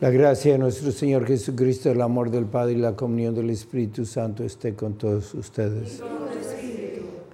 La 0.00 0.10
gracia 0.10 0.52
de 0.52 0.58
nuestro 0.58 0.90
Señor 0.90 1.24
Jesucristo, 1.24 1.90
el 1.90 2.02
amor 2.02 2.30
del 2.30 2.46
Padre 2.46 2.72
y 2.72 2.78
la 2.78 2.96
comunión 2.96 3.34
del 3.34 3.50
Espíritu 3.50 4.04
Santo 4.04 4.42
esté 4.42 4.74
con 4.74 4.94
todos 4.94 5.32
ustedes. 5.34 6.02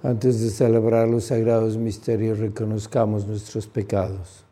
Antes 0.03 0.41
de 0.41 0.49
celebrar 0.49 1.07
los 1.07 1.25
sagrados 1.25 1.77
misterios, 1.77 2.39
reconozcamos 2.39 3.25
nuestros 3.25 3.67
pecados. 3.67 4.45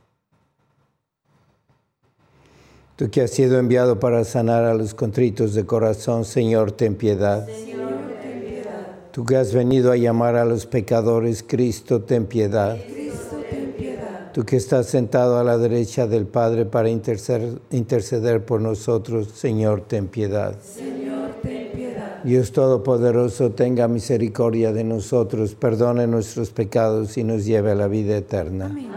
Tú 2.95 3.09
que 3.09 3.21
has 3.21 3.31
sido 3.31 3.59
enviado 3.59 3.99
para 3.99 4.23
sanar 4.25 4.65
a 4.65 4.73
los 4.73 4.93
contritos 4.93 5.53
de 5.53 5.65
corazón, 5.65 6.25
Señor, 6.25 6.71
ten 6.71 6.95
piedad. 6.95 7.45
Señor, 7.45 7.89
ten 8.21 8.41
piedad. 8.41 8.87
Tú 9.11 9.23
que 9.23 9.37
has 9.37 9.53
venido 9.53 9.91
a 9.91 9.97
llamar 9.97 10.35
a 10.35 10.45
los 10.45 10.65
pecadores, 10.65 11.43
Cristo, 11.47 12.01
ten 12.01 12.25
piedad. 12.25 12.77
Tú 14.39 14.45
que 14.45 14.55
estás 14.55 14.85
sentado 14.85 15.37
a 15.37 15.43
la 15.43 15.57
derecha 15.57 16.07
del 16.07 16.25
Padre 16.25 16.63
para 16.63 16.87
interceder, 16.87 17.59
interceder 17.71 18.45
por 18.45 18.61
nosotros, 18.61 19.27
Señor, 19.35 19.81
ten 19.81 20.07
piedad. 20.07 20.55
Señor, 20.61 21.31
ten 21.43 21.73
piedad. 21.73 22.23
Dios 22.23 22.53
Todopoderoso, 22.53 23.51
tenga 23.51 23.89
misericordia 23.89 24.71
de 24.71 24.85
nosotros, 24.85 25.55
perdone 25.55 26.07
nuestros 26.07 26.51
pecados 26.51 27.17
y 27.17 27.25
nos 27.25 27.43
lleve 27.43 27.71
a 27.71 27.75
la 27.75 27.89
vida 27.89 28.15
eterna. 28.15 28.67
Amén. 28.67 28.87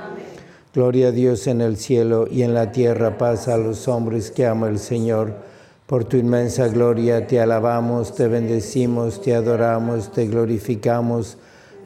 Gloria 0.73 1.09
a 1.09 1.11
Dios 1.11 1.49
en 1.49 1.61
el 1.61 1.77
cielo 1.77 2.29
y 2.31 2.43
en 2.43 2.55
la 2.55 2.71
tierra 2.71 3.19
paz 3.19 3.49
a 3.49 3.57
los 3.57 3.89
hombres 3.89 4.31
que 4.31 4.47
ama 4.47 4.69
el 4.69 4.79
Señor. 4.79 5.35
Por 5.89 6.05
tu 6.05 6.19
inmensa 6.19 6.69
gloria 6.69 7.27
te 7.27 7.41
alabamos, 7.41 8.15
te 8.15 8.29
bendecimos, 8.29 9.21
te 9.21 9.35
adoramos, 9.35 10.13
te 10.13 10.29
glorificamos. 10.29 11.37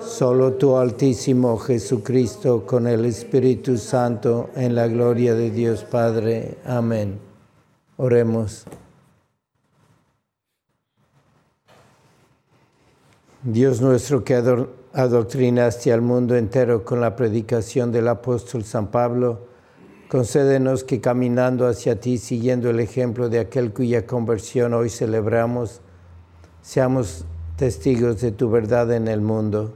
solo 0.00 0.54
tú, 0.54 0.76
Altísimo 0.76 1.58
Jesucristo, 1.58 2.64
con 2.66 2.86
el 2.86 3.04
Espíritu 3.04 3.76
Santo, 3.76 4.50
en 4.54 4.74
la 4.74 4.88
gloria 4.88 5.34
de 5.34 5.50
Dios 5.50 5.84
Padre. 5.84 6.58
Amén. 6.64 7.18
Oremos. 7.96 8.64
Dios 13.42 13.80
nuestro 13.80 14.24
que 14.24 14.34
adoctrinaste 14.92 15.92
al 15.92 16.02
mundo 16.02 16.36
entero 16.36 16.84
con 16.84 17.00
la 17.00 17.14
predicación 17.14 17.92
del 17.92 18.08
apóstol 18.08 18.64
San 18.64 18.88
Pablo, 18.88 19.46
concédenos 20.08 20.84
que 20.84 21.00
caminando 21.00 21.66
hacia 21.66 22.00
ti, 22.00 22.18
siguiendo 22.18 22.70
el 22.70 22.80
ejemplo 22.80 23.28
de 23.28 23.38
aquel 23.38 23.72
cuya 23.72 24.06
conversión 24.06 24.74
hoy 24.74 24.90
celebramos, 24.90 25.80
seamos 26.62 27.24
testigos 27.56 28.20
de 28.20 28.32
tu 28.32 28.50
verdad 28.50 28.92
en 28.92 29.08
el 29.08 29.20
mundo. 29.20 29.74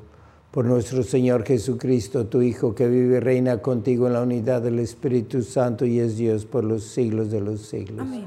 Por 0.53 0.67
nuestro 0.67 1.03
Señor 1.03 1.45
Jesucristo, 1.45 2.27
tu 2.27 2.43
Hijo, 2.43 2.75
que 2.75 2.87
vive 2.87 3.17
y 3.17 3.21
reina 3.21 3.63
contigo 3.63 4.07
en 4.07 4.13
la 4.13 4.21
unidad 4.23 4.61
del 4.61 4.79
Espíritu 4.81 5.43
Santo 5.43 5.87
y 5.87 5.99
es 5.99 6.17
Dios 6.19 6.45
por 6.45 6.63
los 6.63 6.85
siglos 6.85 7.31
de 7.31 7.41
los 7.41 7.63
siglos. 7.63 8.01
Amén. 8.01 8.27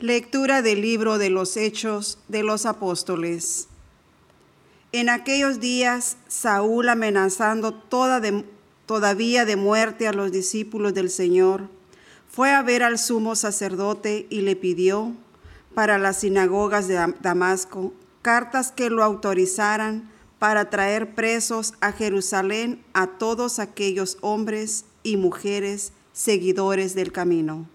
Lectura 0.00 0.62
del 0.62 0.80
libro 0.80 1.18
de 1.18 1.30
los 1.30 1.56
Hechos 1.56 2.18
de 2.28 2.42
los 2.44 2.66
Apóstoles. 2.66 3.66
En 4.92 5.08
aquellos 5.08 5.60
días, 5.60 6.16
Saúl 6.28 6.88
amenazando 6.88 7.74
toda 7.74 8.20
de- 8.20 8.44
todavía 8.88 9.44
de 9.44 9.56
muerte 9.56 10.08
a 10.08 10.14
los 10.14 10.32
discípulos 10.32 10.94
del 10.94 11.10
Señor, 11.10 11.68
fue 12.26 12.52
a 12.52 12.62
ver 12.62 12.82
al 12.82 12.98
sumo 12.98 13.36
sacerdote 13.36 14.26
y 14.30 14.40
le 14.40 14.56
pidió 14.56 15.12
para 15.74 15.98
las 15.98 16.20
sinagogas 16.20 16.88
de 16.88 16.96
Dam- 16.96 17.14
Damasco 17.20 17.92
cartas 18.22 18.72
que 18.72 18.88
lo 18.88 19.04
autorizaran 19.04 20.10
para 20.38 20.70
traer 20.70 21.14
presos 21.14 21.74
a 21.80 21.92
Jerusalén 21.92 22.82
a 22.94 23.18
todos 23.18 23.58
aquellos 23.58 24.16
hombres 24.22 24.86
y 25.02 25.18
mujeres 25.18 25.92
seguidores 26.14 26.94
del 26.94 27.12
camino. 27.12 27.68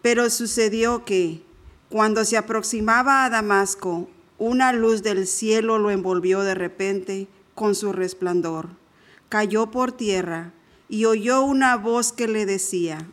Pero 0.00 0.30
sucedió 0.30 1.04
que, 1.04 1.42
cuando 1.90 2.24
se 2.24 2.38
aproximaba 2.38 3.24
a 3.24 3.30
Damasco, 3.30 4.08
una 4.38 4.72
luz 4.72 5.02
del 5.02 5.26
cielo 5.26 5.78
lo 5.78 5.90
envolvió 5.90 6.40
de 6.40 6.54
repente 6.54 7.28
con 7.54 7.74
su 7.74 7.92
resplandor. 7.92 8.68
Cayó 9.36 9.70
por 9.70 9.92
tierra 9.92 10.54
y 10.88 11.04
oyó 11.04 11.42
una 11.42 11.76
voz 11.76 12.10
que 12.10 12.26
le 12.26 12.46
decía, 12.46 13.06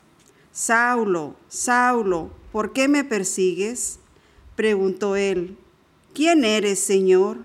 Saulo, 0.54 1.36
Saulo, 1.50 2.32
¿por 2.54 2.72
qué 2.72 2.88
me 2.88 3.04
persigues? 3.04 4.00
Preguntó 4.56 5.18
él, 5.18 5.58
¿quién 6.14 6.46
eres, 6.46 6.80
Señor? 6.80 7.40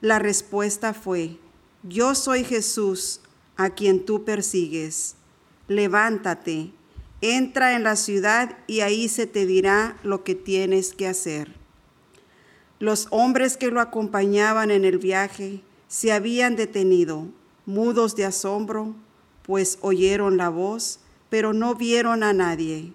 La 0.00 0.20
respuesta 0.20 0.94
fue, 0.94 1.38
yo 1.82 2.14
soy 2.14 2.44
Jesús, 2.44 3.20
a 3.56 3.70
quien 3.70 4.04
tú 4.04 4.24
persigues. 4.24 5.16
Levántate, 5.66 6.70
entra 7.20 7.74
en 7.74 7.82
la 7.82 7.96
ciudad 7.96 8.58
y 8.68 8.82
ahí 8.82 9.08
se 9.08 9.26
te 9.26 9.44
dirá 9.44 9.98
lo 10.04 10.22
que 10.22 10.36
tienes 10.36 10.94
que 10.94 11.08
hacer. 11.08 11.52
Los 12.78 13.08
hombres 13.10 13.56
que 13.56 13.72
lo 13.72 13.80
acompañaban 13.80 14.70
en 14.70 14.84
el 14.84 14.98
viaje 14.98 15.62
se 15.88 16.12
habían 16.12 16.54
detenido, 16.54 17.26
mudos 17.66 18.16
de 18.16 18.24
asombro, 18.24 18.94
pues 19.42 19.78
oyeron 19.80 20.36
la 20.36 20.48
voz, 20.48 21.00
pero 21.30 21.52
no 21.52 21.74
vieron 21.74 22.22
a 22.22 22.32
nadie. 22.32 22.92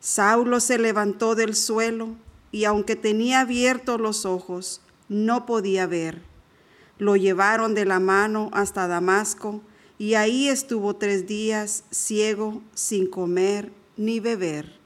Saulo 0.00 0.60
se 0.60 0.78
levantó 0.78 1.34
del 1.34 1.54
suelo 1.54 2.16
y 2.50 2.64
aunque 2.64 2.96
tenía 2.96 3.40
abiertos 3.40 4.00
los 4.00 4.26
ojos, 4.26 4.80
no 5.08 5.46
podía 5.46 5.86
ver. 5.86 6.22
Lo 6.98 7.16
llevaron 7.16 7.74
de 7.74 7.84
la 7.84 8.00
mano 8.00 8.50
hasta 8.52 8.86
Damasco 8.86 9.62
y 9.98 10.14
ahí 10.14 10.48
estuvo 10.48 10.96
tres 10.96 11.26
días 11.26 11.84
ciego, 11.90 12.62
sin 12.74 13.06
comer 13.06 13.72
ni 13.96 14.20
beber. 14.20 14.78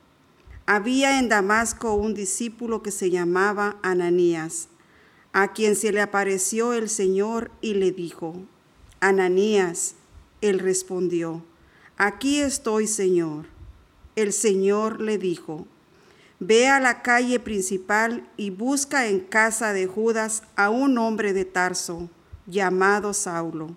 Había 0.66 1.18
en 1.18 1.28
Damasco 1.28 1.94
un 1.94 2.12
discípulo 2.12 2.82
que 2.82 2.90
se 2.90 3.10
llamaba 3.10 3.76
Ananías, 3.82 4.68
a 5.32 5.52
quien 5.52 5.76
se 5.76 5.92
le 5.92 6.00
apareció 6.00 6.72
el 6.72 6.88
Señor 6.88 7.50
y 7.60 7.74
le 7.74 7.92
dijo, 7.92 8.34
Ananías, 9.00 9.94
él 10.40 10.58
respondió, 10.58 11.42
aquí 11.96 12.40
estoy, 12.40 12.86
Señor. 12.86 13.46
El 14.14 14.32
Señor 14.32 15.00
le 15.00 15.18
dijo, 15.18 15.66
Ve 16.38 16.68
a 16.68 16.80
la 16.80 17.00
calle 17.00 17.40
principal 17.40 18.28
y 18.36 18.50
busca 18.50 19.06
en 19.06 19.20
casa 19.20 19.72
de 19.72 19.86
Judas 19.86 20.42
a 20.54 20.68
un 20.68 20.98
hombre 20.98 21.32
de 21.32 21.46
Tarso 21.46 22.10
llamado 22.46 23.14
Saulo, 23.14 23.70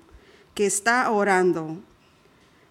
que 0.56 0.66
está 0.66 1.10
orando. 1.10 1.78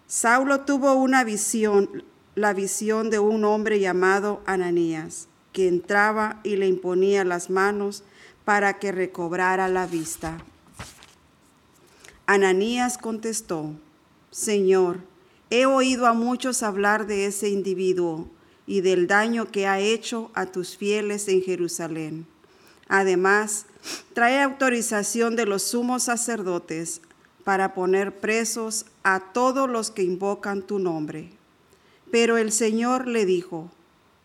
Saulo 0.05 0.61
tuvo 0.61 0.93
una 0.93 1.23
visión, 1.23 2.03
la 2.35 2.53
visión 2.53 3.09
de 3.09 3.17
un 3.17 3.43
hombre 3.45 3.79
llamado 3.79 4.41
Ananías, 4.45 5.27
que 5.53 5.67
entraba 5.67 6.39
y 6.43 6.55
le 6.57 6.67
imponía 6.67 7.23
las 7.23 7.49
manos 7.49 8.03
para 8.45 8.77
que 8.79 8.91
recobrara 8.91 9.67
la 9.67 9.87
vista. 9.87 10.37
Ananías 12.31 12.99
contestó, 12.99 13.71
Señor, 14.29 14.99
he 15.49 15.65
oído 15.65 16.05
a 16.05 16.13
muchos 16.13 16.61
hablar 16.61 17.07
de 17.07 17.25
ese 17.25 17.49
individuo 17.49 18.29
y 18.67 18.81
del 18.81 19.07
daño 19.07 19.49
que 19.49 19.65
ha 19.65 19.79
hecho 19.79 20.29
a 20.35 20.45
tus 20.45 20.77
fieles 20.77 21.27
en 21.27 21.41
Jerusalén. 21.41 22.27
Además, 22.87 23.65
trae 24.13 24.43
autorización 24.43 25.35
de 25.35 25.47
los 25.47 25.63
sumos 25.63 26.03
sacerdotes 26.03 27.01
para 27.43 27.73
poner 27.73 28.19
presos 28.19 28.85
a 29.01 29.33
todos 29.33 29.67
los 29.67 29.89
que 29.89 30.03
invocan 30.03 30.61
tu 30.61 30.77
nombre. 30.77 31.31
Pero 32.11 32.37
el 32.37 32.51
Señor 32.51 33.07
le 33.07 33.25
dijo, 33.25 33.71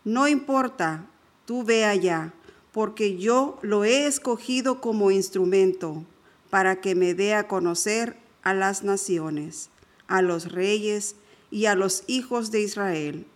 no 0.03 0.27
importa, 0.27 1.07
tú 1.47 1.63
ve 1.63 1.85
allá, 1.85 2.33
porque 2.71 3.17
yo 3.17 3.57
lo 3.63 3.83
he 3.83 4.05
escogido 4.05 4.79
como 4.79 5.09
instrumento 5.09 6.05
para 6.49 6.81
que 6.81 6.95
me 6.95 7.13
dé 7.13 7.33
a 7.33 7.47
conocer 7.47 8.17
a 8.43 8.53
las 8.53 8.83
naciones, 8.83 9.69
a 10.07 10.21
los 10.21 10.51
reyes 10.51 11.15
y 11.51 11.65
a 11.65 11.75
los 11.75 12.03
hijos 12.07 12.51
de 12.51 12.61
Israel 12.61 13.27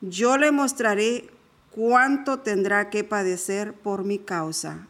yo 0.00 0.38
le 0.38 0.50
mostraré 0.50 1.28
cuánto 1.70 2.38
tendrá 2.38 2.88
que 2.88 3.04
padecer 3.04 3.74
por 3.74 4.04
mi 4.04 4.18
causa. 4.18 4.86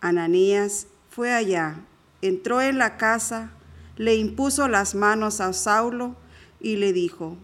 Ananías 0.00 0.88
fue 1.10 1.32
allá, 1.32 1.80
entró 2.22 2.60
en 2.60 2.78
la 2.78 2.96
casa, 2.96 3.52
le 3.96 4.16
impuso 4.16 4.68
las 4.68 4.94
manos 4.94 5.40
a 5.40 5.52
Saulo 5.52 6.16
y 6.60 6.76
le 6.76 6.92
dijo, 6.92 7.36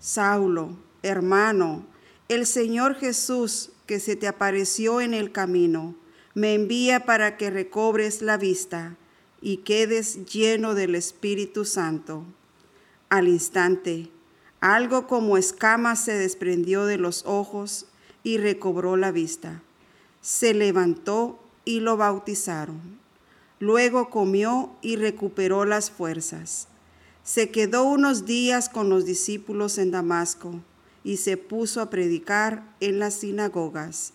Saulo, 0.00 0.76
hermano, 1.02 1.86
el 2.28 2.46
Señor 2.46 2.96
Jesús 2.96 3.70
que 3.86 4.00
se 4.00 4.16
te 4.16 4.26
apareció 4.26 5.00
en 5.00 5.14
el 5.14 5.30
camino, 5.30 5.94
me 6.34 6.54
envía 6.54 7.06
para 7.06 7.36
que 7.36 7.50
recobres 7.50 8.20
la 8.20 8.36
vista 8.36 8.96
y 9.40 9.58
quedes 9.58 10.26
lleno 10.26 10.74
del 10.74 10.96
Espíritu 10.96 11.64
Santo. 11.64 12.24
Al 13.08 13.28
instante, 13.28 14.10
algo 14.60 15.06
como 15.06 15.36
escamas 15.36 16.04
se 16.04 16.14
desprendió 16.14 16.86
de 16.86 16.98
los 16.98 17.24
ojos 17.24 17.86
y 18.24 18.38
recobró 18.38 18.96
la 18.96 19.12
vista. 19.12 19.62
Se 20.22 20.54
levantó 20.54 21.38
y 21.64 21.80
lo 21.80 21.96
bautizaron. 21.96 22.98
Luego 23.60 24.10
comió 24.10 24.72
y 24.82 24.96
recuperó 24.96 25.64
las 25.64 25.90
fuerzas. 25.90 26.66
Se 27.22 27.50
quedó 27.50 27.84
unos 27.84 28.26
días 28.26 28.68
con 28.68 28.88
los 28.88 29.04
discípulos 29.04 29.78
en 29.78 29.92
Damasco 29.92 30.60
y 31.04 31.18
se 31.18 31.36
puso 31.36 31.80
a 31.80 31.90
predicar 31.90 32.74
en 32.80 32.98
las 32.98 33.14
sinagogas, 33.14 34.14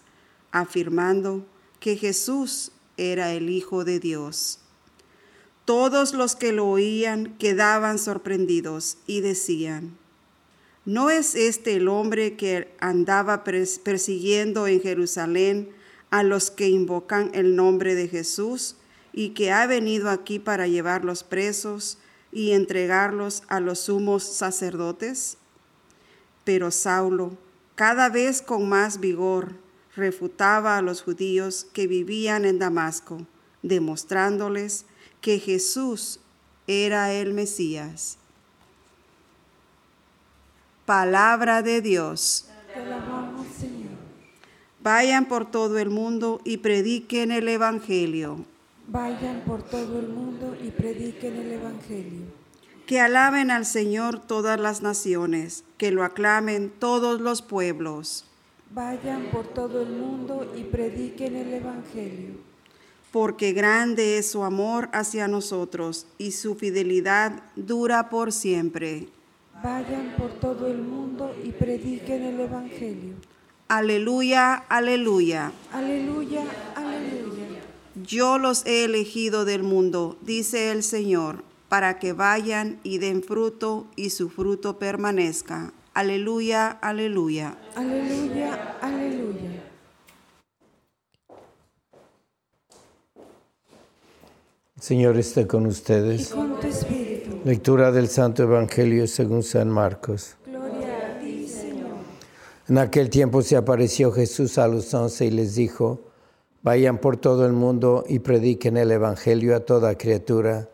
afirmando 0.51 1.45
que 1.79 1.95
Jesús 1.95 2.71
era 2.97 3.33
el 3.33 3.49
Hijo 3.49 3.85
de 3.85 3.99
Dios. 3.99 4.59
Todos 5.65 6.13
los 6.13 6.35
que 6.35 6.51
lo 6.51 6.67
oían 6.67 7.35
quedaban 7.37 7.99
sorprendidos 7.99 8.97
y 9.07 9.21
decían, 9.21 9.97
¿No 10.85 11.09
es 11.09 11.35
este 11.35 11.75
el 11.75 11.87
hombre 11.87 12.35
que 12.35 12.73
andaba 12.79 13.43
persiguiendo 13.43 14.65
en 14.65 14.81
Jerusalén 14.81 15.69
a 16.09 16.23
los 16.23 16.49
que 16.49 16.69
invocan 16.69 17.29
el 17.33 17.55
nombre 17.55 17.93
de 17.93 18.07
Jesús 18.07 18.75
y 19.13 19.29
que 19.29 19.51
ha 19.51 19.67
venido 19.67 20.09
aquí 20.09 20.39
para 20.39 20.67
llevarlos 20.67 21.23
presos 21.23 21.99
y 22.31 22.51
entregarlos 22.51 23.43
a 23.47 23.59
los 23.59 23.81
sumos 23.81 24.23
sacerdotes? 24.23 25.37
Pero 26.43 26.71
Saulo, 26.71 27.37
cada 27.75 28.09
vez 28.09 28.41
con 28.41 28.67
más 28.67 28.99
vigor, 28.99 29.53
refutaba 29.99 30.77
a 30.77 30.81
los 30.81 31.03
judíos 31.03 31.67
que 31.73 31.85
vivían 31.85 32.45
en 32.45 32.57
Damasco, 32.57 33.27
demostrándoles 33.61 34.85
que 35.21 35.37
Jesús 35.39 36.19
era 36.65 37.13
el 37.13 37.33
Mesías. 37.33 38.17
Palabra 40.85 41.61
de 41.61 41.81
Dios. 41.81 42.45
Te 42.73 42.79
alabamos, 42.79 43.47
Señor. 43.59 43.91
Vayan 44.81 45.25
por 45.27 45.51
todo 45.51 45.77
el 45.77 45.89
mundo 45.89 46.41
y 46.45 46.57
prediquen 46.57 47.31
el 47.31 47.47
Evangelio. 47.47 48.45
Vayan 48.87 49.41
por 49.45 49.61
todo 49.61 49.99
el 49.99 50.07
mundo 50.07 50.57
y 50.63 50.71
prediquen 50.71 51.35
el 51.35 51.51
Evangelio. 51.51 52.21
Que 52.87 52.99
alaben 52.99 53.51
al 53.51 53.67
Señor 53.67 54.19
todas 54.19 54.59
las 54.59 54.81
naciones, 54.81 55.63
que 55.77 55.91
lo 55.91 56.03
aclamen 56.03 56.71
todos 56.79 57.21
los 57.21 57.43
pueblos. 57.43 58.25
Vayan 58.71 59.29
por 59.31 59.47
todo 59.47 59.81
el 59.81 59.89
mundo 59.89 60.53
y 60.55 60.63
prediquen 60.63 61.35
el 61.35 61.53
Evangelio. 61.55 62.35
Porque 63.11 63.51
grande 63.51 64.19
es 64.19 64.29
su 64.29 64.43
amor 64.43 64.89
hacia 64.93 65.27
nosotros 65.27 66.05
y 66.19 66.31
su 66.31 66.53
fidelidad 66.53 67.41
dura 67.55 68.09
por 68.09 68.31
siempre. 68.31 69.07
Vayan 69.63 70.13
por 70.19 70.33
todo 70.33 70.67
el 70.67 70.77
mundo 70.77 71.35
y 71.43 71.49
prediquen 71.51 72.23
el 72.23 72.39
Evangelio. 72.41 73.15
Aleluya, 73.67 74.53
aleluya. 74.69 75.51
Aleluya, 75.73 76.43
aleluya. 76.75 77.45
Yo 77.95 78.37
los 78.37 78.65
he 78.67 78.85
elegido 78.85 79.45
del 79.45 79.63
mundo, 79.63 80.17
dice 80.21 80.71
el 80.71 80.83
Señor, 80.83 81.43
para 81.69 81.97
que 81.97 82.13
vayan 82.13 82.79
y 82.83 82.99
den 82.99 83.23
fruto 83.23 83.87
y 83.95 84.11
su 84.11 84.29
fruto 84.29 84.77
permanezca. 84.77 85.73
Aleluya, 85.99 86.79
aleluya. 86.81 87.57
Aleluya, 87.75 88.77
aleluya. 88.79 89.63
Señor 94.79 95.17
esté 95.17 95.45
con 95.45 95.65
Y 95.65 95.67
ustedes. 95.67 96.29
con 96.29 96.57
tu 96.57 96.67
espíritu. 96.67 97.41
Lectura 97.43 97.91
del 97.91 98.07
Santo 98.07 98.43
Evangelio 98.43 99.07
según 99.07 99.43
San 99.43 99.69
Marcos. 99.69 100.37
Gloria 100.45 101.17
a 101.17 101.19
ti, 101.19 101.45
Señor. 101.45 101.89
En 102.69 102.77
aquel 102.77 103.09
tiempo 103.09 103.41
se 103.41 103.57
apareció 103.57 104.13
Jesús 104.13 104.57
a 104.57 104.69
los 104.69 104.93
once 104.93 105.25
y 105.25 105.31
les 105.31 105.55
dijo, 105.55 105.99
vayan 106.61 106.99
por 106.99 107.17
todo 107.17 107.45
el 107.45 107.51
mundo 107.51 108.05
y 108.07 108.19
prediquen 108.19 108.77
el 108.77 108.91
Evangelio 108.91 109.53
a 109.53 109.65
toda 109.65 109.97
criatura. 109.97 110.69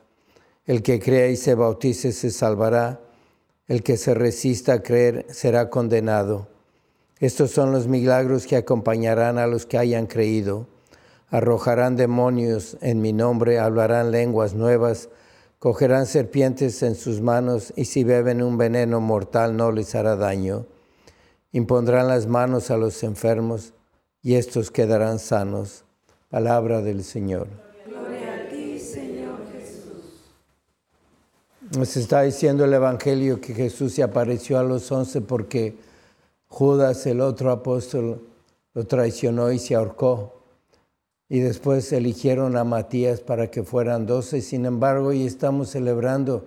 El 0.67 0.83
que 0.83 0.99
crea 0.99 1.29
y 1.29 1.35
se 1.35 1.55
bautice 1.55 2.11
se 2.11 2.29
salvará, 2.29 2.99
el 3.67 3.81
que 3.81 3.97
se 3.97 4.13
resista 4.13 4.73
a 4.73 4.83
creer 4.83 5.25
será 5.29 5.69
condenado. 5.69 6.47
Estos 7.19 7.51
son 7.51 7.71
los 7.71 7.87
milagros 7.87 8.45
que 8.45 8.57
acompañarán 8.57 9.37
a 9.37 9.47
los 9.47 9.65
que 9.65 9.77
hayan 9.77 10.05
creído. 10.05 10.67
Arrojarán 11.29 11.95
demonios 11.95 12.77
en 12.81 13.01
mi 13.01 13.13
nombre, 13.13 13.57
hablarán 13.57 14.11
lenguas 14.11 14.53
nuevas, 14.53 15.09
cogerán 15.59 16.05
serpientes 16.05 16.83
en 16.83 16.95
sus 16.95 17.21
manos 17.21 17.73
y 17.75 17.85
si 17.85 18.03
beben 18.03 18.43
un 18.43 18.57
veneno 18.57 18.99
mortal 19.01 19.57
no 19.57 19.71
les 19.71 19.95
hará 19.95 20.15
daño. 20.15 20.67
Impondrán 21.51 22.07
las 22.07 22.27
manos 22.27 22.69
a 22.69 22.77
los 22.77 23.01
enfermos 23.03 23.73
y 24.21 24.35
estos 24.35 24.69
quedarán 24.69 25.19
sanos. 25.19 25.85
Palabra 26.29 26.81
del 26.81 27.03
Señor. 27.03 27.64
Nos 31.71 31.97
está 31.97 32.21
diciendo 32.21 32.63
el 32.63 32.73
Evangelio 32.75 33.41
que 33.41 33.55
Jesús 33.55 33.93
se 33.93 34.03
apareció 34.03 34.59
a 34.59 34.63
los 34.63 34.91
once 34.91 35.19
porque 35.19 35.75
Judas, 36.47 37.07
el 37.07 37.21
otro 37.21 37.51
apóstol, 37.51 38.21
lo 38.75 38.85
traicionó 38.85 39.51
y 39.51 39.57
se 39.57 39.73
ahorcó. 39.73 40.43
Y 41.27 41.39
después 41.39 41.91
eligieron 41.91 42.55
a 42.55 42.63
Matías 42.63 43.19
para 43.19 43.49
que 43.49 43.63
fueran 43.63 44.05
doce. 44.05 44.41
Sin 44.41 44.67
embargo, 44.67 45.07
hoy 45.07 45.25
estamos 45.25 45.71
celebrando 45.71 46.45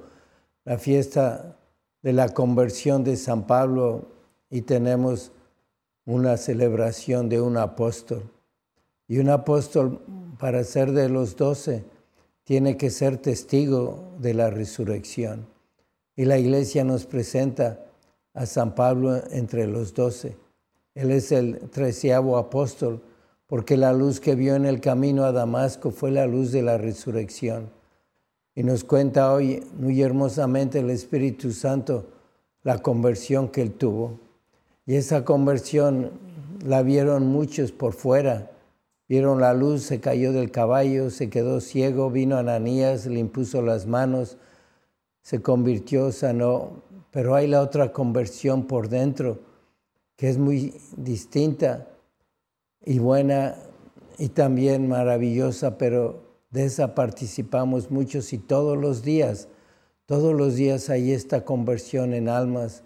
la 0.64 0.78
fiesta 0.78 1.56
de 2.02 2.12
la 2.12 2.28
conversión 2.28 3.02
de 3.02 3.16
San 3.16 3.44
Pablo 3.48 4.06
y 4.50 4.62
tenemos 4.62 5.32
una 6.06 6.36
celebración 6.36 7.28
de 7.28 7.40
un 7.40 7.56
apóstol. 7.56 8.22
Y 9.08 9.18
un 9.18 9.30
apóstol, 9.30 10.00
para 10.38 10.62
ser 10.62 10.92
de 10.92 11.08
los 11.08 11.34
doce, 11.34 11.84
tiene 12.48 12.78
que 12.78 12.88
ser 12.88 13.18
testigo 13.18 14.14
de 14.20 14.32
la 14.32 14.48
resurrección. 14.48 15.46
Y 16.16 16.24
la 16.24 16.38
iglesia 16.38 16.82
nos 16.82 17.04
presenta 17.04 17.84
a 18.32 18.46
San 18.46 18.74
Pablo 18.74 19.20
entre 19.32 19.66
los 19.66 19.92
doce. 19.92 20.34
Él 20.94 21.10
es 21.10 21.30
el 21.30 21.58
treceavo 21.68 22.38
apóstol 22.38 23.02
porque 23.46 23.76
la 23.76 23.92
luz 23.92 24.18
que 24.18 24.34
vio 24.34 24.54
en 24.54 24.64
el 24.64 24.80
camino 24.80 25.24
a 25.24 25.32
Damasco 25.32 25.90
fue 25.90 26.10
la 26.10 26.26
luz 26.26 26.50
de 26.50 26.62
la 26.62 26.78
resurrección. 26.78 27.68
Y 28.54 28.62
nos 28.62 28.82
cuenta 28.82 29.30
hoy 29.30 29.62
muy 29.78 30.00
hermosamente 30.00 30.78
el 30.78 30.88
Espíritu 30.88 31.52
Santo 31.52 32.06
la 32.62 32.78
conversión 32.78 33.48
que 33.48 33.60
él 33.60 33.74
tuvo. 33.74 34.20
Y 34.86 34.94
esa 34.94 35.22
conversión 35.22 36.12
la 36.64 36.80
vieron 36.80 37.26
muchos 37.26 37.72
por 37.72 37.92
fuera. 37.92 38.50
Vieron 39.08 39.40
la 39.40 39.54
luz, 39.54 39.84
se 39.84 40.00
cayó 40.00 40.32
del 40.32 40.50
caballo, 40.50 41.08
se 41.08 41.30
quedó 41.30 41.60
ciego, 41.60 42.10
vino 42.10 42.36
Ananías, 42.36 43.06
le 43.06 43.20
impuso 43.20 43.62
las 43.62 43.86
manos, 43.86 44.36
se 45.22 45.40
convirtió, 45.40 46.12
sanó. 46.12 46.82
Pero 47.10 47.34
hay 47.34 47.46
la 47.46 47.62
otra 47.62 47.90
conversión 47.92 48.66
por 48.66 48.90
dentro, 48.90 49.40
que 50.14 50.28
es 50.28 50.36
muy 50.36 50.74
distinta 50.96 51.88
y 52.84 52.98
buena 52.98 53.56
y 54.18 54.28
también 54.28 54.88
maravillosa, 54.88 55.78
pero 55.78 56.28
de 56.50 56.66
esa 56.66 56.94
participamos 56.94 57.90
muchos 57.90 58.32
y 58.34 58.38
todos 58.38 58.76
los 58.76 59.02
días, 59.02 59.48
todos 60.04 60.34
los 60.34 60.56
días 60.56 60.90
hay 60.90 61.12
esta 61.12 61.46
conversión 61.46 62.12
en 62.12 62.28
almas 62.28 62.82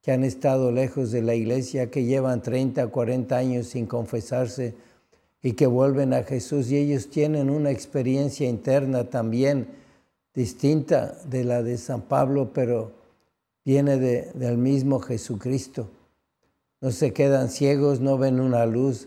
que 0.00 0.12
han 0.12 0.24
estado 0.24 0.72
lejos 0.72 1.10
de 1.10 1.20
la 1.20 1.34
iglesia, 1.34 1.90
que 1.90 2.04
llevan 2.04 2.40
30, 2.40 2.86
40 2.86 3.36
años 3.36 3.66
sin 3.66 3.86
confesarse 3.86 4.74
y 5.46 5.52
que 5.52 5.68
vuelven 5.68 6.12
a 6.12 6.24
Jesús 6.24 6.72
y 6.72 6.76
ellos 6.76 7.08
tienen 7.08 7.50
una 7.50 7.70
experiencia 7.70 8.48
interna 8.48 9.10
también 9.10 9.68
distinta 10.34 11.16
de 11.24 11.44
la 11.44 11.62
de 11.62 11.78
San 11.78 12.02
Pablo, 12.02 12.50
pero 12.52 12.90
viene 13.64 13.96
del 13.96 14.58
mismo 14.58 14.98
Jesucristo. 14.98 15.88
No 16.80 16.90
se 16.90 17.12
quedan 17.12 17.48
ciegos, 17.48 18.00
no 18.00 18.18
ven 18.18 18.40
una 18.40 18.66
luz, 18.66 19.06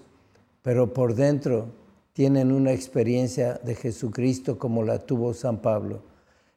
pero 0.61 0.93
por 0.93 1.13
dentro 1.13 1.65
tienen 2.13 2.53
una 2.53 2.71
experiencia 2.71 3.55
de 3.55 3.75
Jesucristo 3.75 4.57
como 4.57 4.85
la 4.85 4.99
tuvo 4.99 5.33
San 5.33 5.57
Pablo. 5.57 6.03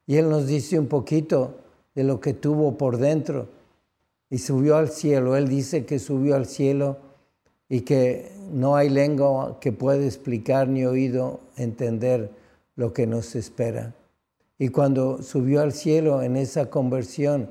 Y 0.07 0.15
él 0.15 0.31
nos 0.31 0.47
dice 0.47 0.79
un 0.79 0.87
poquito 0.87 1.57
de 1.97 2.05
lo 2.05 2.21
que 2.21 2.35
tuvo 2.35 2.79
por 2.79 2.99
dentro 2.99 3.49
y 4.31 4.39
subió 4.39 4.77
al 4.77 4.91
cielo. 4.91 5.35
Él 5.35 5.49
dice 5.49 5.85
que 5.85 5.99
subió 5.99 6.37
al 6.37 6.47
cielo 6.47 6.99
y 7.73 7.81
que 7.81 8.31
no 8.53 8.77
hay 8.77 8.91
lengua 8.91 9.59
que 9.59 9.73
pueda 9.73 10.05
explicar 10.05 10.69
ni 10.69 10.85
oído 10.85 11.41
entender 11.57 12.31
lo 12.77 12.93
que 12.93 13.07
nos 13.07 13.35
espera. 13.35 13.95
Y 14.59 14.69
cuando 14.69 15.23
subió 15.23 15.63
al 15.63 15.73
cielo 15.73 16.21
en 16.21 16.37
esa 16.37 16.69
conversión, 16.69 17.49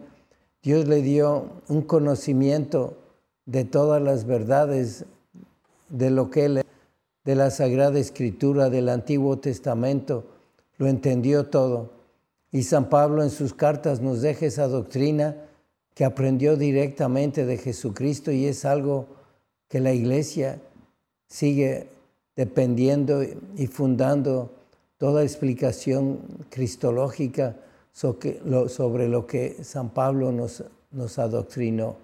Dios 0.62 0.88
le 0.88 1.02
dio 1.02 1.50
un 1.70 1.82
conocimiento 1.82 3.00
de 3.48 3.66
todas 3.66 4.00
las 4.00 4.28
verdades 4.28 5.06
de 5.90 6.12
lo 6.12 6.30
que 6.30 6.46
él, 6.46 6.66
de 7.26 7.36
la 7.36 7.50
Sagrada 7.50 7.98
Escritura, 7.98 8.70
del 8.70 8.90
Antiguo 8.90 9.40
Testamento, 9.40 10.26
lo 10.78 10.88
entendió 10.88 11.48
todo. 11.48 11.94
Y 12.52 12.62
San 12.62 12.90
Pablo 12.90 13.24
en 13.24 13.32
sus 13.32 13.56
cartas 13.56 14.02
nos 14.02 14.22
deja 14.22 14.46
esa 14.46 14.68
doctrina 14.68 15.36
que 15.96 16.06
aprendió 16.06 16.58
directamente 16.58 17.44
de 17.48 17.58
Jesucristo 17.58 18.32
y 18.32 18.46
es 18.46 18.66
algo 18.66 19.20
que 19.72 19.80
la 19.80 19.94
iglesia 19.94 20.60
sigue 21.28 21.88
dependiendo 22.36 23.24
y 23.24 23.68
fundando 23.68 24.52
toda 24.98 25.24
explicación 25.24 26.20
cristológica 26.50 27.56
sobre 27.94 29.08
lo 29.08 29.26
que 29.26 29.64
San 29.64 29.92
Pablo 29.92 30.34
nos, 30.34 30.66
nos 30.92 31.18
adoctrinó. 31.20 31.96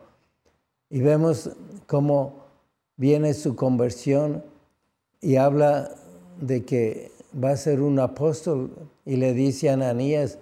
Y 0.89 1.01
vemos 1.01 1.49
cómo 1.87 2.45
viene 2.95 3.33
su 3.33 3.57
conversión 3.57 4.45
y 5.19 5.35
habla 5.35 5.91
de 6.39 6.63
que 6.63 7.11
va 7.43 7.49
a 7.49 7.57
ser 7.57 7.81
un 7.81 7.99
apóstol 7.99 8.71
y 9.05 9.17
le 9.17 9.33
dice 9.33 9.69
a 9.69 9.73
Ananías, 9.73 10.37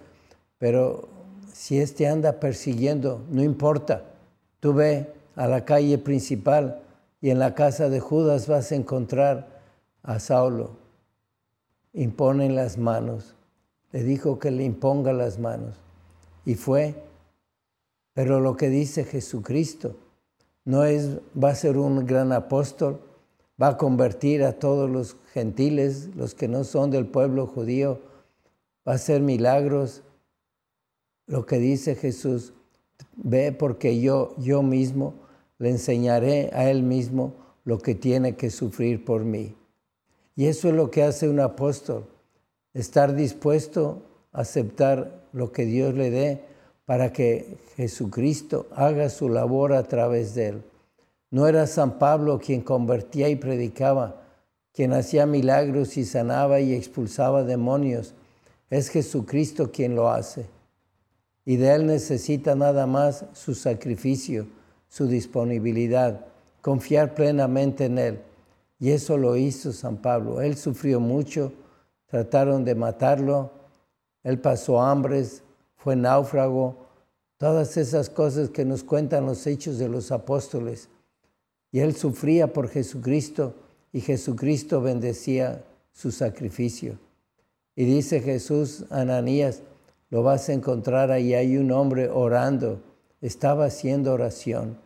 pero 0.58 1.08
si 1.52 1.80
éste 1.80 2.06
anda 2.06 2.38
persiguiendo, 2.38 3.20
no 3.32 3.42
importa, 3.42 4.04
tú 4.60 4.74
ve 4.74 5.08
a 5.34 5.48
la 5.48 5.64
calle 5.64 5.98
principal 5.98 6.82
y 7.26 7.30
en 7.30 7.40
la 7.40 7.56
casa 7.56 7.88
de 7.88 7.98
Judas 7.98 8.46
vas 8.46 8.70
a 8.70 8.76
encontrar 8.76 9.48
a 10.04 10.20
Saulo. 10.20 10.76
Imponen 11.92 12.54
las 12.54 12.78
manos. 12.78 13.34
Le 13.90 14.04
dijo 14.04 14.38
que 14.38 14.52
le 14.52 14.62
imponga 14.62 15.12
las 15.12 15.40
manos. 15.40 15.74
Y 16.44 16.54
fue. 16.54 16.94
Pero 18.12 18.38
lo 18.38 18.56
que 18.56 18.68
dice 18.68 19.02
Jesucristo, 19.02 19.96
no 20.64 20.84
es, 20.84 21.18
va 21.36 21.48
a 21.50 21.56
ser 21.56 21.78
un 21.78 22.06
gran 22.06 22.30
apóstol, 22.30 23.00
va 23.60 23.70
a 23.70 23.76
convertir 23.76 24.44
a 24.44 24.60
todos 24.60 24.88
los 24.88 25.16
gentiles, 25.32 26.10
los 26.14 26.32
que 26.32 26.46
no 26.46 26.62
son 26.62 26.92
del 26.92 27.06
pueblo 27.06 27.48
judío, 27.48 28.02
va 28.86 28.92
a 28.92 28.94
hacer 28.94 29.20
milagros. 29.20 30.04
Lo 31.26 31.44
que 31.44 31.58
dice 31.58 31.96
Jesús, 31.96 32.52
ve 33.16 33.50
porque 33.50 34.00
yo, 34.00 34.36
yo 34.38 34.62
mismo 34.62 35.25
le 35.58 35.70
enseñaré 35.70 36.50
a 36.52 36.70
él 36.70 36.82
mismo 36.82 37.34
lo 37.64 37.78
que 37.78 37.94
tiene 37.94 38.36
que 38.36 38.50
sufrir 38.50 39.04
por 39.04 39.24
mí. 39.24 39.54
Y 40.36 40.46
eso 40.46 40.68
es 40.68 40.74
lo 40.74 40.90
que 40.90 41.02
hace 41.02 41.28
un 41.28 41.40
apóstol, 41.40 42.06
estar 42.74 43.14
dispuesto 43.14 44.02
a 44.32 44.42
aceptar 44.42 45.26
lo 45.32 45.50
que 45.50 45.64
Dios 45.64 45.94
le 45.94 46.10
dé 46.10 46.40
para 46.84 47.12
que 47.12 47.58
Jesucristo 47.76 48.66
haga 48.74 49.10
su 49.10 49.28
labor 49.28 49.72
a 49.72 49.82
través 49.82 50.34
de 50.34 50.48
él. 50.48 50.62
No 51.30 51.48
era 51.48 51.66
San 51.66 51.98
Pablo 51.98 52.38
quien 52.38 52.60
convertía 52.60 53.28
y 53.28 53.36
predicaba, 53.36 54.22
quien 54.72 54.92
hacía 54.92 55.26
milagros 55.26 55.96
y 55.96 56.04
sanaba 56.04 56.60
y 56.60 56.74
expulsaba 56.74 57.42
demonios. 57.42 58.14
Es 58.70 58.90
Jesucristo 58.90 59.72
quien 59.72 59.96
lo 59.96 60.10
hace. 60.10 60.46
Y 61.44 61.56
de 61.56 61.74
él 61.74 61.86
necesita 61.86 62.54
nada 62.54 62.86
más 62.86 63.24
su 63.32 63.54
sacrificio, 63.54 64.46
su 64.88 65.06
disponibilidad, 65.06 66.26
confiar 66.60 67.14
plenamente 67.14 67.86
en 67.86 67.98
él. 67.98 68.20
Y 68.78 68.90
eso 68.90 69.16
lo 69.16 69.36
hizo 69.36 69.72
San 69.72 69.96
Pablo. 69.98 70.40
Él 70.40 70.56
sufrió 70.56 71.00
mucho, 71.00 71.52
trataron 72.06 72.64
de 72.64 72.74
matarlo, 72.74 73.50
él 74.22 74.40
pasó 74.40 74.82
hambres, 74.82 75.42
fue 75.76 75.96
náufrago, 75.96 76.76
todas 77.38 77.76
esas 77.76 78.10
cosas 78.10 78.50
que 78.50 78.64
nos 78.64 78.82
cuentan 78.82 79.26
los 79.26 79.46
hechos 79.46 79.78
de 79.78 79.88
los 79.88 80.10
apóstoles. 80.10 80.88
Y 81.70 81.80
él 81.80 81.94
sufría 81.94 82.52
por 82.52 82.68
Jesucristo 82.68 83.54
y 83.92 84.00
Jesucristo 84.00 84.80
bendecía 84.80 85.64
su 85.92 86.10
sacrificio. 86.10 86.98
Y 87.74 87.84
dice 87.84 88.20
Jesús, 88.20 88.84
Ananías, 88.90 89.62
lo 90.10 90.22
vas 90.22 90.48
a 90.48 90.52
encontrar 90.52 91.10
ahí, 91.10 91.34
hay 91.34 91.56
un 91.56 91.70
hombre 91.72 92.08
orando, 92.08 92.80
estaba 93.20 93.66
haciendo 93.66 94.12
oración, 94.12 94.78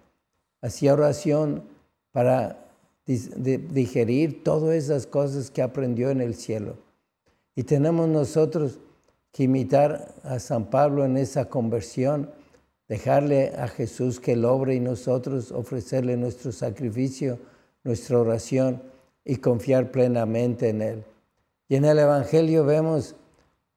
hacía 0.63 0.93
oración 0.93 1.65
para 2.13 2.59
digerir 3.07 4.45
todas 4.45 4.75
esas 4.75 5.07
cosas 5.07 5.51
que 5.51 5.63
aprendió 5.63 6.11
en 6.11 6.21
el 6.21 6.35
cielo. 6.35 6.77
Y 7.57 7.65
tenemos 7.65 8.09
nosotros 8.09 8.79
que 9.33 9.45
imitar 9.45 10.15
a 10.23 10.39
San 10.39 10.67
Pablo 10.67 11.05
en 11.05 11.17
esa 11.17 11.49
conversión, 11.49 12.31
dejarle 12.89 13.53
a 13.57 13.69
Jesús 13.69 14.21
que 14.21 14.37
lo 14.37 14.53
obre 14.55 14.75
y 14.75 14.81
nosotros 14.81 15.53
ofrecerle 15.53 16.17
nuestro 16.17 16.53
sacrificio, 16.53 17.39
nuestra 17.85 18.19
oración 18.19 18.83
y 19.25 19.37
confiar 19.37 19.91
plenamente 19.91 20.69
en 20.71 20.83
Él. 20.83 21.05
Y 21.69 21.77
en 21.77 21.85
el 21.85 21.99
Evangelio 22.01 22.65
vemos 22.65 23.15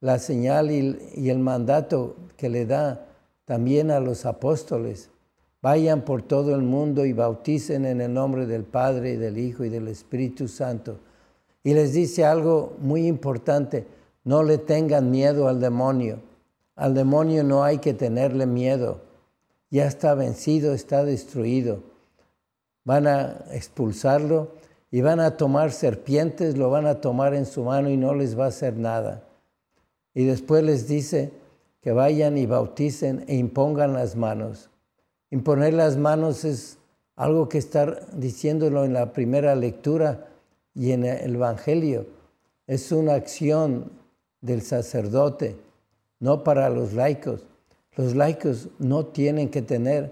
la 0.00 0.18
señal 0.18 0.70
y, 0.70 1.30
el 1.30 1.38
mandato 1.38 2.16
que 2.36 2.48
le 2.48 2.66
da 2.66 3.06
también 3.44 3.90
a 3.90 4.00
los 4.00 4.26
apóstoles. 4.26 5.10
Vayan 5.62 6.02
por 6.02 6.22
todo 6.22 6.54
el 6.54 6.62
mundo 6.62 7.06
y 7.06 7.12
bauticen 7.12 7.86
en 7.86 8.00
el 8.00 8.12
nombre 8.12 8.46
del 8.46 8.64
Padre 8.64 9.12
y 9.12 9.16
del 9.16 9.38
Hijo 9.38 9.64
y 9.64 9.70
del 9.70 9.88
Espíritu 9.88 10.48
Santo. 10.48 10.98
Y 11.62 11.72
les 11.72 11.94
dice 11.94 12.24
algo 12.24 12.76
muy 12.80 13.06
importante, 13.06 13.86
no 14.24 14.42
le 14.42 14.58
tengan 14.58 15.10
miedo 15.10 15.48
al 15.48 15.60
demonio. 15.60 16.18
Al 16.76 16.94
demonio 16.94 17.44
no 17.44 17.64
hay 17.64 17.78
que 17.78 17.94
tenerle 17.94 18.46
miedo. 18.46 19.00
Ya 19.70 19.86
está 19.86 20.14
vencido, 20.14 20.74
está 20.74 21.04
destruido. 21.04 21.80
Van 22.84 23.06
a 23.06 23.44
expulsarlo 23.52 24.52
y 24.90 25.00
van 25.00 25.20
a 25.20 25.36
tomar 25.36 25.72
serpientes, 25.72 26.56
lo 26.56 26.70
van 26.70 26.86
a 26.86 27.00
tomar 27.00 27.34
en 27.34 27.46
su 27.46 27.64
mano 27.64 27.88
y 27.90 27.96
no 27.96 28.14
les 28.14 28.38
va 28.38 28.44
a 28.44 28.48
hacer 28.48 28.76
nada. 28.76 29.24
Y 30.14 30.24
después 30.24 30.62
les 30.62 30.86
dice 30.86 31.32
que 31.84 31.92
vayan 31.92 32.38
y 32.38 32.46
bauticen 32.46 33.26
e 33.28 33.36
impongan 33.36 33.92
las 33.92 34.16
manos. 34.16 34.70
Imponer 35.30 35.74
las 35.74 35.98
manos 35.98 36.46
es 36.46 36.78
algo 37.14 37.46
que 37.50 37.58
está 37.58 38.00
diciéndolo 38.14 38.86
en 38.86 38.94
la 38.94 39.12
primera 39.12 39.54
lectura 39.54 40.28
y 40.74 40.92
en 40.92 41.04
el 41.04 41.34
Evangelio. 41.34 42.06
Es 42.66 42.90
una 42.90 43.12
acción 43.12 43.90
del 44.40 44.62
sacerdote, 44.62 45.56
no 46.20 46.42
para 46.42 46.70
los 46.70 46.94
laicos. 46.94 47.44
Los 47.96 48.16
laicos 48.16 48.70
no 48.78 49.04
tienen 49.04 49.50
que 49.50 49.60
tener 49.60 50.10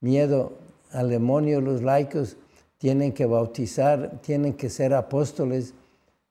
miedo 0.00 0.54
al 0.90 1.10
demonio, 1.10 1.60
los 1.60 1.82
laicos 1.82 2.38
tienen 2.78 3.12
que 3.12 3.26
bautizar, 3.26 4.22
tienen 4.22 4.54
que 4.54 4.70
ser 4.70 4.94
apóstoles 4.94 5.74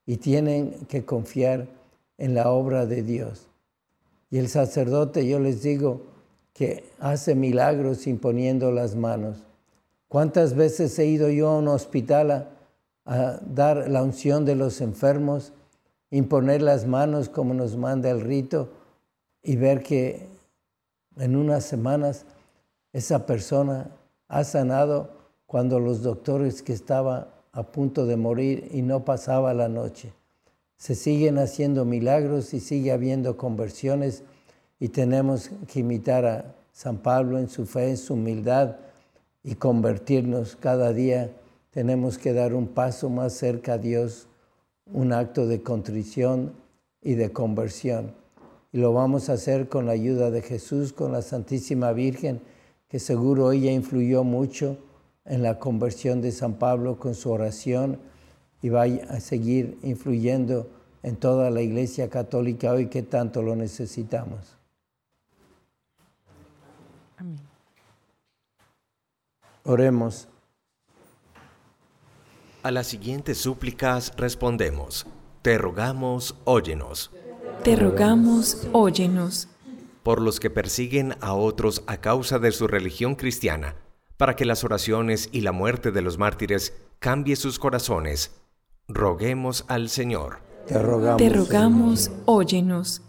y 0.08 0.18
tienen 0.18 0.72
que 0.90 1.06
confiar 1.06 1.68
en 2.18 2.34
la 2.34 2.50
obra 2.50 2.88
de 2.88 3.04
Dios. 3.04 3.50
Y 4.30 4.38
el 4.38 4.48
sacerdote, 4.48 5.28
yo 5.28 5.40
les 5.40 5.64
digo, 5.64 6.02
que 6.54 6.84
hace 7.00 7.36
milagros 7.36 8.06
imponiendo 8.06 8.72
las 8.72 8.96
manos. 8.96 9.38
¿Cuántas 10.10 10.56
veces 10.56 10.98
he 11.00 11.06
ido 11.06 11.30
yo 11.30 11.50
a 11.50 11.58
un 11.58 11.68
hospital 11.68 12.50
a, 13.06 13.40
dar 13.42 13.90
la 13.90 14.04
unción 14.04 14.46
de 14.46 14.56
los 14.56 14.82
enfermos, 14.82 15.54
imponer 16.12 16.62
las 16.62 16.86
manos 16.86 17.30
como 17.30 17.54
nos 17.54 17.78
manda 17.78 18.10
el 18.10 18.22
rito 18.22 18.70
y 19.42 19.56
ver 19.56 19.84
que 19.84 20.28
en 21.18 21.36
unas 21.36 21.64
semanas 21.64 22.26
esa 22.92 23.26
persona 23.26 23.90
ha 24.28 24.44
sanado 24.44 25.12
cuando 25.46 25.80
los 25.80 26.04
doctores 26.04 26.62
que 26.62 26.74
estaban 26.74 27.28
a 27.52 27.64
punto 27.64 28.06
de 28.06 28.18
morir 28.18 28.68
y 28.72 28.82
no 28.82 29.06
pasaba 29.06 29.54
la 29.54 29.70
noche. 29.70 30.12
Se 30.80 30.96
siguen 30.96 31.38
haciendo 31.40 31.84
milagros 31.84 32.54
y 32.54 32.62
sigue 32.62 32.94
habiendo 32.94 33.36
conversiones 33.36 34.24
y 34.80 34.88
tenemos 34.88 35.52
que 35.68 35.82
imitar 35.82 36.26
a 36.26 36.56
San 36.72 37.00
Pablo 37.00 37.38
en 37.38 37.50
su 37.50 37.66
fe, 37.66 37.90
en 37.90 37.98
su 37.98 38.14
humildad 38.14 38.78
y 39.44 39.56
convertirnos 39.56 40.56
cada 40.56 40.94
día. 40.94 41.32
Tenemos 41.72 42.18
que 42.18 42.32
dar 42.32 42.54
un 42.54 42.68
paso 42.68 43.10
más 43.10 43.34
cerca 43.34 43.74
a 43.74 43.78
Dios, 43.78 44.28
un 44.86 45.12
acto 45.12 45.48
de 45.48 45.62
contrición 45.62 46.54
y 47.02 47.16
de 47.16 47.34
conversión. 47.34 48.14
Y 48.72 48.78
lo 48.78 48.94
vamos 48.94 49.28
a 49.28 49.34
hacer 49.34 49.68
con 49.68 49.86
la 49.86 49.92
ayuda 49.92 50.32
de 50.32 50.42
Jesús, 50.42 50.94
con 50.94 51.12
la 51.12 51.22
Santísima 51.22 51.92
Virgen, 51.92 52.40
que 52.88 53.00
seguro 53.00 53.52
ella 53.52 53.74
influyó 53.74 54.24
mucho 54.24 54.78
en 55.26 55.44
la 55.44 55.60
conversión 55.60 56.22
de 56.22 56.32
San 56.32 56.54
Pablo 56.54 56.98
con 57.00 57.16
su 57.16 57.32
oración 57.32 58.00
y 58.62 58.70
va 58.70 58.84
a 58.84 59.20
seguir 59.20 59.78
influyendo 59.84 60.70
en 61.04 61.16
toda 61.16 61.50
la 61.50 61.62
Iglesia 61.62 62.10
Católica 62.10 62.72
hoy 62.72 62.88
que 62.88 63.04
tanto 63.04 63.42
lo 63.42 63.56
necesitamos. 63.56 64.58
Amén. 67.18 67.40
Oremos. 69.64 70.28
A 72.64 72.72
las 72.72 72.88
siguientes 72.88 73.38
súplicas 73.38 74.14
respondemos. 74.18 75.06
Te 75.42 75.58
rogamos, 75.58 76.36
óyenos. 76.44 77.12
Te 77.64 77.76
rogamos, 77.76 78.68
óyenos. 78.74 79.48
Por 80.04 80.22
los 80.22 80.40
que 80.40 80.50
persiguen 80.50 81.16
a 81.22 81.34
otros 81.34 81.84
a 81.88 81.98
causa 81.98 82.40
de 82.40 82.52
su 82.52 82.68
religión 82.68 83.16
cristiana, 83.16 83.76
para 84.18 84.36
que 84.36 84.44
las 84.44 84.64
oraciones 84.64 85.30
y 85.32 85.42
la 85.42 85.52
muerte 85.52 85.92
de 85.92 86.02
los 86.02 86.18
mártires 86.18 86.74
cambie 87.00 87.36
sus 87.36 87.60
corazones, 87.60 88.32
roguemos 88.90 89.66
al 89.68 89.88
Señor. 89.88 90.40
Te 90.66 90.78
rogamos, 90.82 91.18
Te 91.18 91.30
rogamos 91.30 92.12
óyenos. 92.26 93.04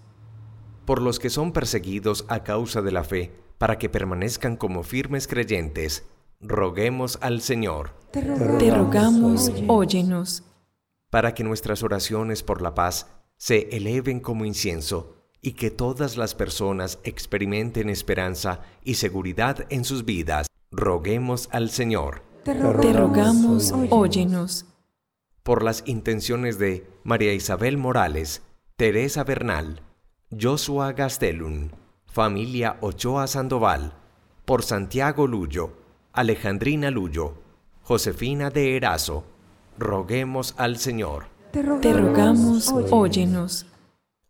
Por 0.85 1.01
los 1.01 1.19
que 1.19 1.31
son 1.31 1.53
perseguidos 1.53 2.27
a 2.29 2.45
causa 2.45 2.83
de 2.83 2.93
la 2.93 3.03
fe, 3.03 3.33
para 3.59 3.79
que 3.79 3.89
permanezcan 3.89 4.57
como 4.57 4.83
firmes 4.83 5.27
creyentes, 5.27 6.05
roguemos 6.41 7.19
al 7.23 7.41
Señor. 7.41 7.95
Te 8.13 8.21
rogamos, 8.71 9.51
óyenos. 9.69 10.45
Para 11.11 11.35
que 11.35 11.45
nuestras 11.45 11.83
oraciones 11.83 12.43
por 12.43 12.61
la 12.61 12.75
paz 12.75 13.07
se 13.37 13.69
eleven 13.73 14.21
como 14.21 14.45
incienso 14.45 15.17
y 15.41 15.53
que 15.53 15.71
todas 15.71 16.19
las 16.19 16.35
personas 16.35 16.99
experimenten 17.05 17.89
esperanza 17.89 18.61
y 18.85 18.95
seguridad 18.95 19.67
en 19.71 19.85
sus 19.85 20.05
vidas, 20.05 20.47
roguemos 20.71 21.49
al 21.53 21.71
Señor. 21.71 22.23
Te 22.45 22.55
rogamos, 22.55 23.73
óyenos. 23.91 24.67
Por 25.43 25.63
las 25.63 25.83
intenciones 25.87 26.59
de 26.59 26.87
María 27.03 27.33
Isabel 27.33 27.77
Morales, 27.77 28.43
Teresa 28.77 29.25
Bernal, 29.25 29.83
Joshua 30.39 30.93
Gastelum, 30.93 31.71
familia 32.07 32.77
Ochoa 32.81 33.27
Sandoval, 33.27 33.95
por 34.45 34.63
Santiago 34.63 35.27
Luyo, 35.27 35.73
Alejandrina 36.13 36.91
Luyo, 36.91 37.35
Josefina 37.83 38.51
de 38.51 38.77
Erazo, 38.77 39.25
roguemos 39.79 40.55
al 40.59 40.77
Señor. 40.79 41.27
Te 41.53 41.63
rogamos, 41.63 42.73
óyenos. 42.91 43.67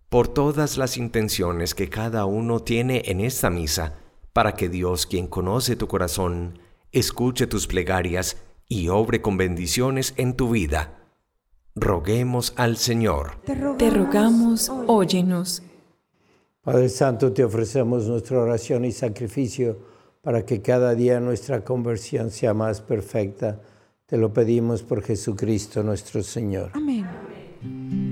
Por 0.09 0.29
todas 0.29 0.79
las 0.79 0.97
intenciones 0.97 1.75
que 1.75 1.89
cada 1.89 2.25
uno 2.25 2.61
tiene 2.61 3.03
en 3.07 3.21
esta 3.21 3.51
misa, 3.51 3.95
para 4.33 4.53
que 4.53 4.69
Dios, 4.69 5.07
quien 5.07 5.27
conoce 5.27 5.77
tu 5.77 5.89
corazón, 5.89 6.59
escuche 6.93 7.47
tus 7.47 7.67
plegarias 7.67 8.37
y 8.69 8.89
obre 8.89 9.21
con 9.21 9.37
bendiciones 9.37 10.15
en 10.17 10.35
tu 10.35 10.51
vida. 10.51 11.00
Roguemos 11.81 12.53
al 12.57 12.77
Señor. 12.77 13.41
Te 13.47 13.91
rogamos, 13.91 14.71
óyenos. 14.87 15.63
Padre 16.63 16.91
Santo, 16.91 17.33
te 17.33 17.43
ofrecemos 17.43 18.07
nuestra 18.07 18.39
oración 18.39 18.85
y 18.85 18.93
sacrificio 18.93 19.79
para 20.21 20.45
que 20.45 20.61
cada 20.61 20.95
día 20.95 21.21
nuestra 21.21 21.65
conversión 21.65 22.31
sea 22.31 22.53
más 22.53 22.83
perfecta. 22.83 23.61
Te 24.05 24.19
lo 24.19 24.31
pedimos 24.33 24.83
por 24.83 25.03
Jesucristo 25.03 25.83
nuestro 25.83 26.23
Señor. 26.23 26.71
Amén. 26.75 28.10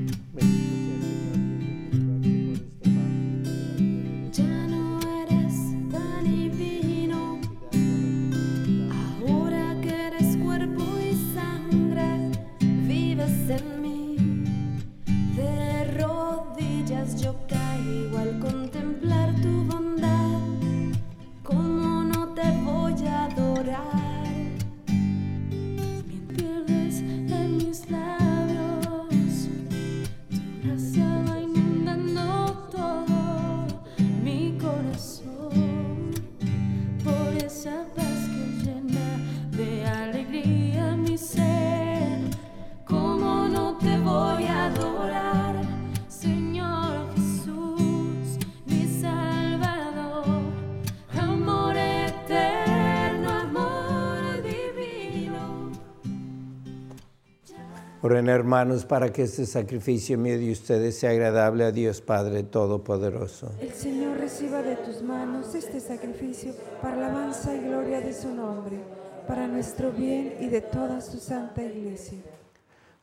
Oren 58.10 58.30
hermanos 58.30 58.86
para 58.86 59.12
que 59.12 59.24
este 59.24 59.44
sacrificio 59.44 60.16
mío 60.16 60.38
de 60.38 60.50
ustedes 60.50 60.98
sea 60.98 61.10
agradable 61.10 61.62
a 61.64 61.72
Dios 61.72 62.00
Padre 62.00 62.42
Todopoderoso. 62.42 63.50
El 63.60 63.74
Señor 63.74 64.16
reciba 64.16 64.62
de 64.62 64.76
tus 64.76 65.02
manos 65.02 65.54
este 65.54 65.78
sacrificio 65.78 66.54
para 66.80 66.96
la 66.96 67.08
alabanza 67.08 67.54
y 67.54 67.60
gloria 67.68 68.00
de 68.00 68.14
su 68.14 68.34
nombre, 68.34 68.78
para 69.26 69.46
nuestro 69.46 69.92
bien 69.92 70.36
y 70.40 70.46
de 70.46 70.62
toda 70.62 71.02
su 71.02 71.18
santa 71.18 71.62
iglesia. 71.62 72.16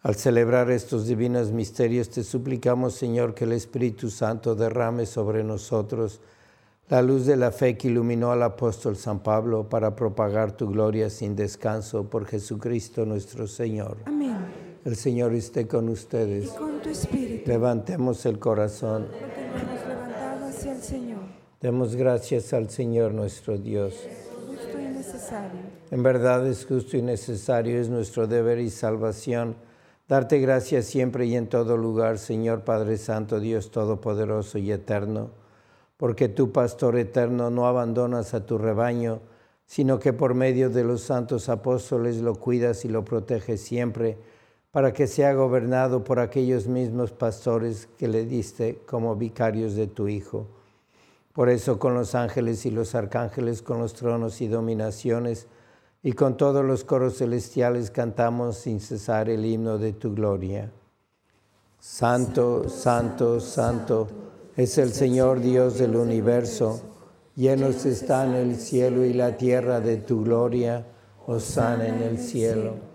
Al 0.01 0.15
celebrar 0.15 0.71
estos 0.71 1.05
divinos 1.05 1.51
misterios 1.51 2.09
te 2.09 2.23
suplicamos 2.23 2.95
Señor 2.95 3.35
que 3.35 3.43
el 3.43 3.51
Espíritu 3.51 4.09
Santo 4.09 4.55
derrame 4.55 5.05
sobre 5.05 5.43
nosotros 5.43 6.19
la 6.89 7.03
luz 7.03 7.27
de 7.27 7.35
la 7.35 7.51
fe 7.51 7.77
que 7.77 7.89
iluminó 7.89 8.31
al 8.31 8.41
apóstol 8.41 8.95
San 8.95 9.19
Pablo 9.19 9.69
para 9.69 9.95
propagar 9.95 10.53
tu 10.53 10.67
gloria 10.67 11.11
sin 11.11 11.35
descanso 11.35 12.09
por 12.09 12.25
Jesucristo 12.25 13.05
nuestro 13.05 13.45
Señor. 13.45 13.97
Amén. 14.05 14.34
El 14.85 14.95
Señor 14.95 15.33
esté 15.33 15.67
con 15.67 15.89
ustedes. 15.89 16.45
Y 16.45 16.57
con 16.57 16.79
tu 16.79 16.89
espíritu. 16.89 17.49
Levantemos 17.49 18.23
el 18.27 18.37
corazón. 18.37 19.07
Lo 19.07 19.83
levantado 19.83 20.45
hacia 20.45 20.73
el 20.73 20.81
Señor. 20.83 21.21
Demos 21.59 21.95
gracias 21.95 22.53
al 22.53 22.69
Señor 22.69 23.11
nuestro 23.11 23.57
Dios. 23.57 23.95
Justo 24.47 24.79
y 24.79 24.93
necesario. 24.93 25.59
En 25.89 26.03
verdad 26.03 26.45
es 26.45 26.67
justo 26.67 26.97
y 26.97 27.01
necesario, 27.01 27.81
es 27.81 27.89
nuestro 27.89 28.27
deber 28.27 28.59
y 28.59 28.69
salvación. 28.69 29.55
Darte 30.07 30.37
gracias 30.37 30.85
siempre 30.85 31.25
y 31.25 31.35
en 31.35 31.47
todo 31.47 31.77
lugar, 31.77 32.19
Señor 32.19 32.63
Padre 32.63 32.97
Santo, 32.97 33.39
Dios 33.39 33.71
Todopoderoso 33.71 34.59
y 34.59 34.71
Eterno, 34.71 35.31
porque 35.97 36.29
tú, 36.29 36.51
Pastor 36.51 36.95
eterno, 36.99 37.49
no 37.49 37.65
abandonas 37.65 38.35
a 38.35 38.45
tu 38.45 38.59
rebaño, 38.59 39.21
sino 39.65 39.97
que 39.97 40.13
por 40.13 40.35
medio 40.35 40.69
de 40.69 40.83
los 40.83 41.01
santos 41.01 41.49
apóstoles 41.49 42.17
lo 42.17 42.35
cuidas 42.35 42.85
y 42.85 42.89
lo 42.89 43.03
proteges 43.03 43.61
siempre 43.61 44.19
para 44.75 44.91
que 44.91 45.07
sea 45.07 45.33
gobernado 45.33 46.03
por 46.03 46.19
aquellos 46.19 46.67
mismos 46.67 47.13
pastores 47.13 47.87
que 47.97 48.09
le 48.09 48.25
diste 48.25 48.81
como 48.85 49.15
vicarios 49.15 49.75
de 49.75 49.87
tu 49.87 50.09
Hijo. 50.09 50.47
Por 51.31 51.47
eso 51.47 51.79
con 51.79 51.93
los 51.93 52.13
ángeles 52.13 52.65
y 52.65 52.71
los 52.71 52.93
arcángeles, 52.93 53.61
con 53.61 53.79
los 53.79 53.93
tronos 53.93 54.41
y 54.41 54.49
dominaciones, 54.49 55.47
y 56.03 56.11
con 56.11 56.35
todos 56.35 56.65
los 56.65 56.83
coros 56.83 57.19
celestiales 57.19 57.89
cantamos 57.89 58.57
sin 58.57 58.81
cesar 58.81 59.29
el 59.29 59.45
himno 59.45 59.77
de 59.77 59.93
tu 59.93 60.13
gloria. 60.13 60.69
Santo, 61.79 62.67
santo, 62.67 63.39
santo, 63.39 64.09
es 64.57 64.77
el 64.77 64.91
Señor 64.91 65.39
Dios 65.39 65.77
del 65.77 65.95
universo, 65.95 66.81
llenos 67.37 67.85
están 67.85 68.35
el 68.35 68.57
cielo 68.57 69.05
y 69.05 69.13
la 69.13 69.37
tierra 69.37 69.79
de 69.79 69.95
tu 69.95 70.25
gloria, 70.25 70.85
sana 71.39 71.87
en 71.87 72.03
el 72.03 72.19
cielo. 72.19 72.94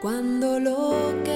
Cuando 0.00 0.58
lo 0.58 1.29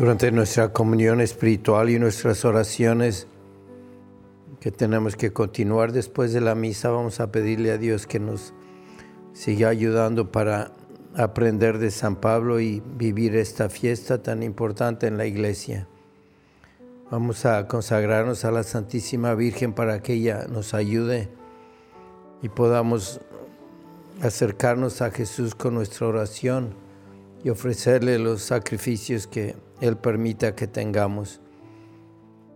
Durante 0.00 0.32
nuestra 0.32 0.72
comunión 0.72 1.20
espiritual 1.20 1.90
y 1.90 1.98
nuestras 1.98 2.46
oraciones 2.46 3.26
que 4.58 4.70
tenemos 4.70 5.14
que 5.14 5.30
continuar 5.34 5.92
después 5.92 6.32
de 6.32 6.40
la 6.40 6.54
misa, 6.54 6.88
vamos 6.88 7.20
a 7.20 7.30
pedirle 7.30 7.70
a 7.70 7.76
Dios 7.76 8.06
que 8.06 8.18
nos 8.18 8.54
siga 9.34 9.68
ayudando 9.68 10.32
para 10.32 10.72
aprender 11.14 11.76
de 11.76 11.90
San 11.90 12.16
Pablo 12.16 12.60
y 12.60 12.82
vivir 12.96 13.36
esta 13.36 13.68
fiesta 13.68 14.22
tan 14.22 14.42
importante 14.42 15.06
en 15.06 15.18
la 15.18 15.26
iglesia. 15.26 15.86
Vamos 17.10 17.44
a 17.44 17.68
consagrarnos 17.68 18.46
a 18.46 18.52
la 18.52 18.62
Santísima 18.62 19.34
Virgen 19.34 19.74
para 19.74 20.00
que 20.00 20.14
ella 20.14 20.46
nos 20.48 20.72
ayude 20.72 21.28
y 22.40 22.48
podamos 22.48 23.20
acercarnos 24.22 25.02
a 25.02 25.10
Jesús 25.10 25.54
con 25.54 25.74
nuestra 25.74 26.06
oración 26.06 26.70
y 27.44 27.50
ofrecerle 27.50 28.18
los 28.18 28.40
sacrificios 28.40 29.26
que 29.26 29.56
Él 29.80 29.96
permita 29.96 30.54
que 30.54 30.66
tengamos. 30.66 31.40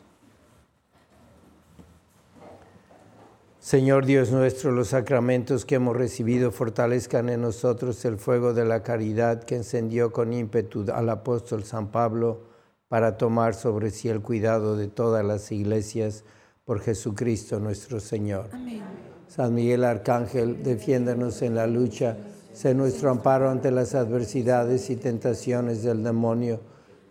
Señor 3.61 4.07
Dios 4.07 4.31
nuestro, 4.31 4.71
los 4.71 4.87
sacramentos 4.87 5.65
que 5.65 5.75
hemos 5.75 5.95
recibido 5.95 6.51
fortalezcan 6.51 7.29
en 7.29 7.41
nosotros 7.41 8.03
el 8.05 8.17
fuego 8.17 8.55
de 8.55 8.65
la 8.65 8.81
caridad 8.81 9.43
que 9.43 9.55
encendió 9.55 10.11
con 10.11 10.33
ímpetu 10.33 10.91
al 10.91 11.07
apóstol 11.11 11.63
San 11.63 11.91
Pablo 11.91 12.41
para 12.87 13.17
tomar 13.17 13.53
sobre 13.53 13.91
sí 13.91 14.09
el 14.09 14.21
cuidado 14.21 14.75
de 14.75 14.87
todas 14.87 15.23
las 15.23 15.51
iglesias 15.51 16.23
por 16.65 16.81
Jesucristo 16.81 17.59
nuestro 17.59 17.99
Señor. 17.99 18.49
Amén. 18.51 18.81
San 19.27 19.53
Miguel 19.53 19.83
Arcángel, 19.83 20.63
defiéndanos 20.63 21.43
en 21.43 21.53
la 21.53 21.67
lucha, 21.67 22.17
sé 22.53 22.73
nuestro 22.73 23.11
amparo 23.11 23.47
ante 23.47 23.69
las 23.69 23.93
adversidades 23.93 24.89
y 24.89 24.95
tentaciones 24.95 25.83
del 25.83 26.03
demonio. 26.03 26.61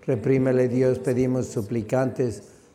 Reprímele 0.04 0.66
Dios, 0.66 0.98
pedimos 0.98 1.46
suplicantes, 1.46 2.42